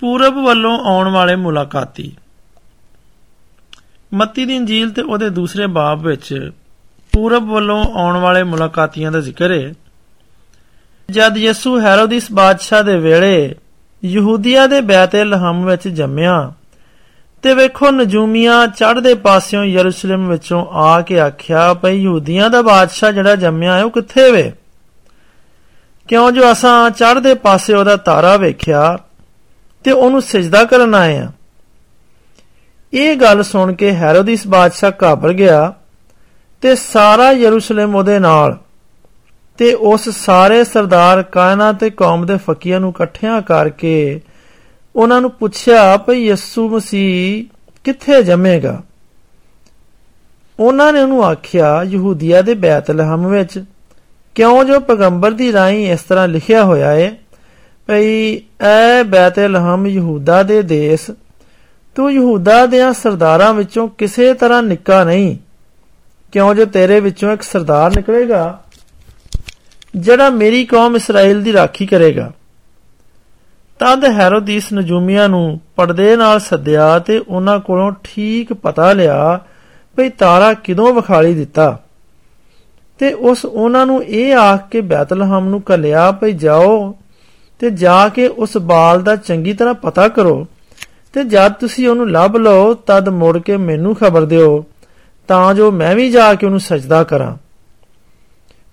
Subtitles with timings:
[0.00, 2.16] ਪੂਰਬ ਵੱਲੋਂ ਆਉਣ ਵਾਲੇ ਮੁਲਾਕਾਤੀ।
[4.14, 6.50] ਮੱਤੀ ਦੀ ਇੰਜੀਲ ਤੇ ਉਹਦੇ ਦੂਸਰੇ ਬਾਬ ਵਿੱਚ
[7.12, 9.74] ਪੂਰਬ ਵੱਲੋਂ ਆਉਣ ਵਾਲੇ ਮੁਲਾਕਾਤੀਆਂ ਦਾ ਜ਼ਿਕਰ ਹੈ
[11.10, 13.54] ਜਦ ਯਿਸੂ ਹੈਰੋਦਿਸ ਬਾਦਸ਼ਾਹ ਦੇ ਵੇਲੇ
[14.04, 16.52] ਯਹੂਦੀਆ ਦੇ ਬੈਤਲਹਮ ਵਿੱਚ ਜੰਮਿਆ
[17.42, 23.36] ਤੇ ਵੇਖੋ ਨਜੂਮੀਆਂ ਚੜ੍ਹਦੇ ਪਾਸਿਓਂ ਯਰੂਸ਼ਲਮ ਵਿੱਚੋਂ ਆ ਕੇ ਆਖਿਆ, ਭਈ ਯਹੂਦੀਆਂ ਦਾ ਬਾਦਸ਼ਾਹ ਜਿਹੜਾ
[23.36, 24.52] ਜੰਮਿਆ ਹੈ ਉਹ ਕਿੱਥੇ ਵੇ?
[26.08, 28.98] ਕਿਉਂ ਜੋ ਅਸਾਂ ਚੜ੍ਹਦੇ ਪਾਸੇ ਉਹਦਾ ਤਾਰਾ ਵੇਖਿਆ
[29.84, 31.32] ਤੇ ਉਹਨੂੰ ਸਜਦਾ ਕਰਨ ਆਏ ਆ।
[32.92, 35.74] ਇਹ ਗੱਲ ਸੁਣ ਕੇ ਹੈਰੋਦਿਸ ਬਾਦਸ਼ਾਹ ਘਾਬਰ ਗਿਆ
[36.60, 38.58] ਤੇ ਸਾਰਾ ਯਰੂਸ਼ਲਮ ਉਹਦੇ ਨਾਲ
[39.58, 44.20] ਤੇ ਉਸ ਸਾਰੇ ਸਰਦਾਰ ਕਾਇਨਾ ਤੇ ਕੌਮ ਦੇ ਫਕੀਆਂ ਨੂੰ ਇਕੱਠਿਆਂ ਕਰਕੇ
[44.96, 47.44] ਉਹਨਾਂ ਨੂੰ ਪੁੱਛਿਆ ਭਈ ਯਿਸੂ ਮਸੀਹ
[47.84, 48.82] ਕਿੱਥੇ ਜੰਮੇਗਾ?
[50.60, 53.64] ਉਹਨਾਂ ਨੇ ਉਹਨੂੰ ਆਖਿਆ, ਯਹੂਦੀਆ ਦੇ ਬੈਤਲਹਮ ਵਿੱਚ,
[54.34, 57.16] ਕਿਉਂ ਜੋ ਪੈਗੰਬਰ ਦੀ ਰਾਹੀਂ ਇਸ ਤਰ੍ਹਾਂ ਲਿਖਿਆ ਹੋਇਆ ਹੈ
[57.90, 61.10] ਭਈ, ਐ ਬੈਤਲਹਮ ਯਹੂਦਾ ਦੇ ਦੇਸ਼,
[61.96, 65.36] ਤੂੰ ਯਹੂਦਾ ਦੇ ਸਰਦਾਰਾਂ ਵਿੱਚੋਂ ਕਿਸੇ ਤਰ੍ਹਾਂ ਨਿੱਕਾ ਨਹੀਂ।
[66.32, 68.58] ਕਿਉਂ ਜੋ ਤੇਰੇ ਵਿੱਚੋਂ ਇੱਕ ਸਰਦਾਰ ਨਿਕਲੇਗਾ,
[69.96, 72.30] ਜਿਹੜਾ ਮੇਰੀ ਕੌਮ ਇਸਰਾਇਲ ਦੀ ਰਾਖੀ ਕਰੇਗਾ।
[73.80, 79.38] ਤਦ ਹੈਰੋਦੀਸ ਨਜੂਮੀਆਂ ਨੂੰ ਪਰਦੇ ਨਾਲ ਸੱਦਿਆ ਤੇ ਉਹਨਾਂ ਕੋਲੋਂ ਠੀਕ ਪਤਾ ਲਿਆ
[79.96, 81.76] ਭਈ ਤਾਰਾ ਕਿਦੋਂ ਵਿਖਾਲੀ ਦਿੱਤਾ।
[83.00, 86.96] ਤੇ ਉਸ ਉਹਨਾਂ ਨੂੰ ਇਹ ਆਖ ਕੇ ਬੈਤਲਹਮ ਨੂੰ ਕੱਲਿਆ ਭਈ, ਜਾਓ
[87.60, 90.46] ਤੇ ਜਾ ਕੇ ਉਸ ਬਾਲ ਦਾ ਚੰਗੀ ਤਰ੍ਹਾਂ ਪਤਾ ਕਰੋ
[91.12, 94.64] ਤੇ ਜਦ ਤੁਸੀਂ ਉਹਨੂੰ ਲੱਭ ਲਓ, ਤਦ ਮੁੜ ਕੇ ਮੈਨੂੰ ਖਬਰ ਦਿਓ,
[95.28, 97.36] ਤਾਂ ਜੋ ਮੈਂ ਵੀ ਜਾ ਕੇ ਉਹਨੂੰ ਸਜਦਾ ਕਰਾਂ।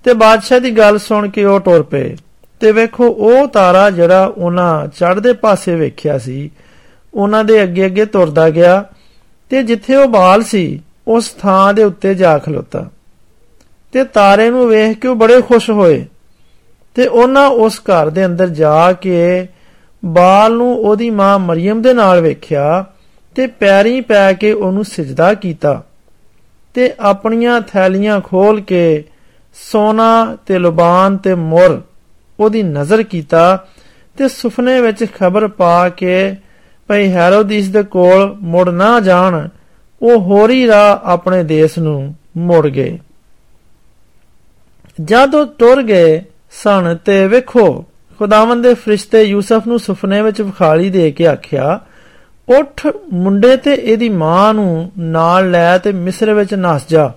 [0.03, 2.15] ਤੇ ਬਾਦਸ਼ਾਹ ਦੀ ਗੱਲ ਸੁਣ ਕੇ ਉਹ ਟੁਰ ਪਏ।
[2.59, 6.51] ਤੇ ਵੇਖੋ, ਉਹ ਤਾਰਾ ਜਿਹੜਾ ਉਹਨਾਂ ਚੜ੍ਹਦੇ ਪਾਸੇ ਵੇਖਿਆ ਸੀ,
[7.13, 8.85] ਉਹਨਾਂ ਦੇ ਅੱਗੇ ਅੱਗੇ ਤੁਰਦਾ ਗਿਆ
[9.49, 12.89] ਤੇ ਜਿੱਥੇ ਉਹ ਬਾਲ ਸੀ, ਉਸ ਥਾਂ ਦੇ ਉੱਤੇ ਜਾ ਖਲੋਤਾ।
[13.91, 16.05] ਤੇ ਤਾਰੇ ਨੂੰ ਵੇਖ ਕੇ ਉਹ ਬੜੇ ਖੁਸ਼ ਹੋਏ।
[16.97, 19.47] ਤੇ ਉਹਨਾਂ ਉਸ ਘਰ ਦੇ ਅੰਦਰ ਜਾ ਕੇ
[20.05, 22.85] ਬਾਲ ਨੂੰ ਉਹਦੀ ਮਾਂ ਮਰੀਮ ਦੇ ਨਾਲ ਵੇਖਿਆ
[23.35, 25.83] ਤੇ ਪੈਰੀਂ ਪੈ ਕੇ ਉਹਨੂੰ ਸਜਦਾ ਕੀਤਾ
[26.73, 29.03] ਤੇ ਆਪਣੀਆਂ ਥੈਲੀਆਂ ਖੋਲ ਕੇ
[29.53, 31.81] ਸੋਨਾ ਤੇ ਲੁਬਾਨ ਤੇ ਮੁਰ
[32.39, 33.65] ਉਹਦੀ ਨਜ਼ਰ ਕੀਤਾ
[34.17, 36.35] ਤੇ ਸੁਪਨੇ ਵਿੱਚ ਖਬਰ ਪਾ ਕੇ
[36.87, 39.47] ਭਈ ਹੈਰੋਦੀਸ ਦੇ ਕੋਲ ਮੁੜ ਨਾ ਜਾਣ,
[40.01, 42.99] ਉਹ ਹੋਰੀ ਰਾਹ ਆਪਣੇ ਦੇਸ਼ ਨੂੰ ਮੁੜ ਗਏ।
[45.03, 46.21] ਜਦੋਂ ਟੁਰ ਗਏ
[46.51, 47.85] ਸਣ ਤੇ ਵੇਖੋ।
[48.19, 51.79] ਖੁਦਾਵੰਦ ਦੇ ਫਰਿਸ਼ਤੇ ਯੂਸਫ ਨੂੰ ਸੁਪਨੇ ਵਿੱਚ ਵਿਖਾਲੀ ਦੇ ਕੇ ਆਖਿਆ,
[52.49, 57.11] ਉੱਠ ਮੁੰਡੇ ਤੇ ਇਹਦੀ ਮਾਂ ਨੂੰ ਨਾਲ ਲੈ ਤੇ ਮਿਸਰ ਵਿੱਚ ਨਸ ਜਾ।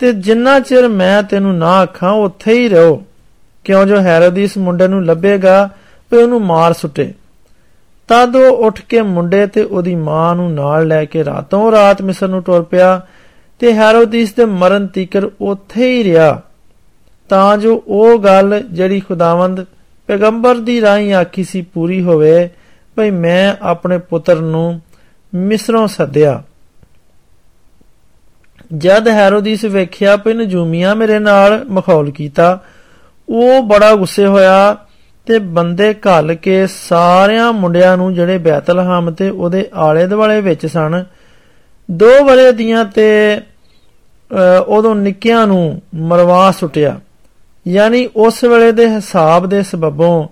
[0.00, 3.02] ਤੇ ਜਿੰਨਾ ਚਿਰ ਮੈਂ ਤੈਨੂੰ ਨਾ ਆਖਾਂ, ਉੱਥੇ ਹੀ ਰਹੋ।
[3.64, 5.68] ਕਿਉਂ ਜੋ ਹੈਰੋਦੀਸ ਮੁੰਡੇ ਨੂੰ ਲੱਭੇਗਾ
[6.10, 7.12] ਤੇ ਉਹਨੂੰ ਮਾਰ ਸੁੱਟੇ।
[8.08, 12.28] ਤਦ ਉਹ ਉੱਠ ਕੇ ਮੁੰਡੇ ਤੇ ਉਹਦੀ ਮਾਂ ਨੂੰ ਨਾਲ ਲੈ ਕੇ ਰਾਤੋਂ ਰਾਤ ਮਿਸਰ
[12.28, 13.00] ਨੂੰ ਟੁਰ ਪਿਆ
[13.58, 16.42] ਤੇ ਹੈਰੋਦੀਸ ਦੇ ਮਰਨ ਤੀਕਰ ਉੱਥੇ ਹੀ ਰਿਹਾ।
[17.32, 19.64] ਤਾਂ ਜੋ ਉਹ ਗੱਲ ਜਿਹੜੀ ਖੁਦਾਵੰਦ
[20.08, 22.48] ਪੈਗੰਬਰ ਦੀ ਰਾਹੀਂ ਆਖੀ ਸੀ ਪੂਰੀ ਹੋਵੇ,
[22.96, 24.80] ਭਈ ਮੈਂ ਆਪਣੇ ਪੁੱਤਰ ਨੂੰ
[25.32, 26.42] ਮਿਸਰੋਂ ਸੱਦਿਆ।
[28.76, 32.58] ਜਦ ਹੈਰੋਦੀਸ ਵੇਖਿਆ ਕਿ ਨਜੂਮੀਆਂ ਮੇਰੇ ਨਾਲ ਮਖੌਲ ਕੀਤਾ,
[33.28, 34.76] ਉਹ ਬੜਾ ਗੁੱਸੇ ਹੋਇਆ
[35.26, 41.04] ਤੇ ਬੰਦੇ ਘੱਲ ਕੇ ਸਾਰਿਆਂ ਮੁੰਡਿਆਂ ਨੂੰ ਜਿਹੜੇ ਬੈਤਲਹਮ ਤੇ ਉਹਦੇ ਆਲੇ ਦੁਆਲੇ ਵਿੱਚ ਸਨ,
[41.88, 43.40] ਦੋ ਵਰੇ ਦੀਆਂ ਤੇ
[44.66, 47.00] ਉਦੋਂ ਨਿੱਕਿਆਂ ਨੂੰ ਮਰਵਾ ਸੁਟਿਆ।
[47.66, 50.28] ਯਾਨੀ ਉਸ ਵੇਲੇ ਦੇ ਹਿਸਾਬ ਦੇ ਸਬਬੋਂ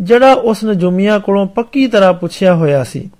[0.00, 3.10] ਜਿਹੜਾ ਉਸ ਨਜੂਮੀਆਂ ਕੋਲੋਂ ਪੱਕੀ ਤਰ੍ਹਾਂ ਪੁੱਛਿਆ ਹੋਇਆ ਸੀ।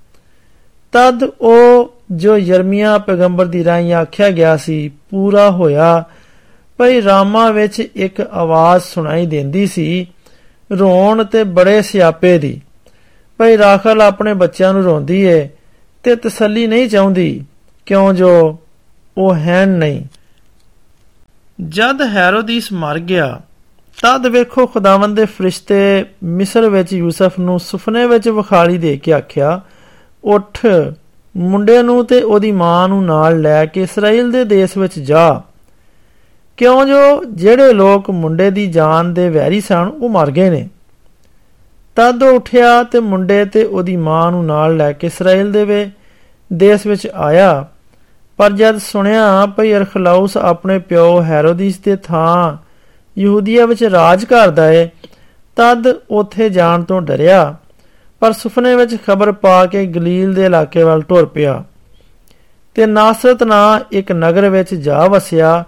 [0.93, 6.05] ਤਦ ਉਹ ਜੋ ਯਰਮੀਆ ਪੈਗੰਬਰ ਦੀ ਰਾਹੀਂ ਆਖਿਆ ਗਿਆ ਸੀ, ਪੂਰਾ ਹੋਇਆ,
[6.79, 10.07] ਭਈ ਰਾਮਾ ਵਿੱਚ ਇੱਕ ਆਵਾਜ਼ ਸੁਣਾਈ ਦਿੰਦੀ ਸੀ,
[10.73, 12.61] ਰੋਣ ਤੇ ਬੜੇ ਸਿਆਪੇ ਦੀ।
[13.39, 15.49] ਭਈ ਰਾਖਲ ਆਪਣੇ ਬੱਚਿਆਂ ਨੂੰ ਰੋਂਦੀ ਏ
[16.03, 17.45] ਤੇ ਤਸੱਲੀ ਨਹੀਂ ਚਾਹੁੰਦੀ,
[17.87, 18.59] ਕਿਉਂ ਜੋ
[19.19, 20.05] ਉਹ ਹੈ ਨਹੀਂ।
[21.69, 23.41] ਜਦ ਹੈਰੋਦੀਸ ਮਰ ਗਿਆ,
[24.03, 29.61] ਤਦ ਵੇਖੋ ਖੁਦਾਵੰਦ ਦੇ ਫਰਿਸ਼ਤੇ ਮਿਸਰ ਵਿੱਚ ਯੂਸਫ ਨੂੰ ਸੁਪਨੇ ਵਿੱਚ ਵਿਖਾਲੀ ਦੇ ਕੇ ਆਖਿਆ,
[30.25, 30.67] ਉੱਠ
[31.37, 35.43] ਮੁੰਡੇ ਨੂੰ ਤੇ ਉਹਦੀ ਮਾਂ ਨੂੰ ਨਾਲ ਲੈ ਕੇ ਇਸਰਾਇਲ ਦੇ ਦੇਸ਼ ਵਿੱਚ ਜਾ।
[36.57, 40.69] ਕਿਉਂ ਜੋ ਜਿਹੜੇ ਲੋਕ ਮੁੰਡੇ ਦੀ ਜਾਨ ਦੇ ਵੈਰੀ ਸਨ, ਉਹ ਮਰ ਗਏ ਨੇ।
[41.97, 45.91] ਤਦ ਉਹ ਉੱਠਿਆ ਤੇ ਮੁੰਡੇ ਤੇ ਉਹਦੀ ਮਾਂ ਨੂੰ ਨਾਲ ਲੈ ਕੇ ਇਸਰਾਇਲ ਦੇ ਵੇ
[46.53, 47.67] ਦੇਸ਼ ਵਿੱਚ ਆਇਆ।
[48.41, 52.57] ਪਰ ਜਦ ਸੁਣਿਆ ਭਈ ਅਰਖਲਾਉਸ ਆਪਣੇ ਪਿਓ ਹੈਰੋਦੀਸ ਦੇ ਥਾਂ
[53.19, 54.89] ਯਹੂਦੀਆ ਵਿੱਚ ਰਾਜ ਕਰਦਾ ਏ,
[55.57, 57.55] ਤਦ ਉੱਥੇ ਜਾਣ ਤੋਂ ਡਰਿਆ,
[58.21, 61.65] ਪਰ ਸੁਪਨੇ ਵਿੱਚ ਖਬਰ ਪਾ ਕੇ ਗਲੀਲ ਦੇ ਇਲਾਕੇ ਵੱਲ ਟੁਰ ਪਿਆ।
[62.75, 65.65] ਤੇ ਨਾਸਰਤ ਨਾਂ ਇੱਕ ਨਗਰ ਵਿੱਚ ਜਾ ਵਸਿਆ,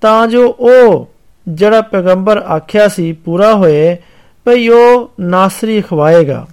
[0.00, 1.08] ਤਾਂ ਜੋ ਉਹ
[1.48, 3.96] ਜਿਹੜਾ ਪੈਗੰਬਰ ਆਖਿਆ ਸੀ ਪੂਰਾ ਹੋਏ,
[4.44, 6.46] ਭਈ ਉਹ ਨਾਸਰੀ ਖਵਾਏਗਾ।